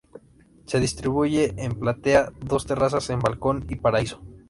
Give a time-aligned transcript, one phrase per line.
[0.65, 4.19] Se distribuye en platea, dos terrazas, un balcón y paraíso.